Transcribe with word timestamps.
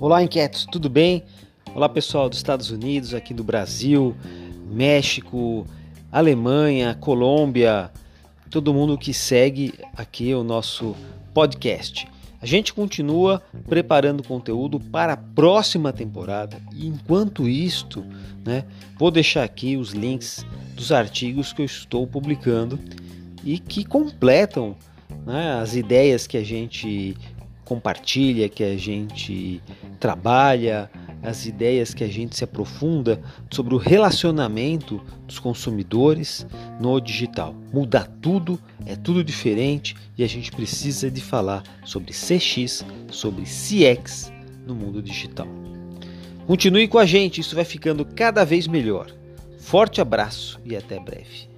Olá, 0.00 0.22
inquietos, 0.22 0.64
tudo 0.64 0.88
bem? 0.88 1.24
Olá, 1.74 1.86
pessoal 1.86 2.26
dos 2.30 2.38
Estados 2.38 2.70
Unidos, 2.70 3.12
aqui 3.12 3.34
do 3.34 3.44
Brasil, 3.44 4.16
México, 4.72 5.66
Alemanha, 6.10 6.96
Colômbia, 6.98 7.90
todo 8.50 8.72
mundo 8.72 8.96
que 8.96 9.12
segue 9.12 9.74
aqui 9.94 10.34
o 10.34 10.42
nosso 10.42 10.96
podcast. 11.34 12.08
A 12.40 12.46
gente 12.46 12.72
continua 12.72 13.42
preparando 13.68 14.22
conteúdo 14.22 14.80
para 14.80 15.12
a 15.12 15.16
próxima 15.18 15.92
temporada 15.92 16.56
e 16.72 16.86
enquanto 16.86 17.46
isto, 17.46 18.02
né, 18.42 18.64
vou 18.98 19.10
deixar 19.10 19.44
aqui 19.44 19.76
os 19.76 19.90
links 19.90 20.46
dos 20.74 20.92
artigos 20.92 21.52
que 21.52 21.60
eu 21.60 21.66
estou 21.66 22.06
publicando 22.06 22.80
e 23.44 23.58
que 23.58 23.84
completam 23.84 24.74
né, 25.26 25.60
as 25.60 25.76
ideias 25.76 26.26
que 26.26 26.38
a 26.38 26.42
gente 26.42 27.14
compartilha, 27.70 28.48
que 28.48 28.64
a 28.64 28.76
gente 28.76 29.62
trabalha, 30.00 30.90
as 31.22 31.46
ideias 31.46 31.94
que 31.94 32.02
a 32.02 32.08
gente 32.08 32.36
se 32.36 32.42
aprofunda 32.42 33.22
sobre 33.48 33.76
o 33.76 33.78
relacionamento 33.78 35.00
dos 35.24 35.38
consumidores 35.38 36.44
no 36.80 37.00
digital. 37.00 37.54
Muda 37.72 38.10
tudo, 38.20 38.58
é 38.84 38.96
tudo 38.96 39.22
diferente 39.22 39.94
e 40.18 40.24
a 40.24 40.26
gente 40.26 40.50
precisa 40.50 41.08
de 41.08 41.20
falar 41.20 41.62
sobre 41.84 42.12
CX, 42.12 42.84
sobre 43.08 43.44
CX 43.44 44.32
no 44.66 44.74
mundo 44.74 45.00
digital. 45.00 45.46
Continue 46.48 46.88
com 46.88 46.98
a 46.98 47.06
gente, 47.06 47.40
isso 47.40 47.54
vai 47.54 47.64
ficando 47.64 48.04
cada 48.04 48.44
vez 48.44 48.66
melhor. 48.66 49.12
Forte 49.60 50.00
abraço 50.00 50.58
e 50.64 50.74
até 50.74 50.98
breve. 50.98 51.48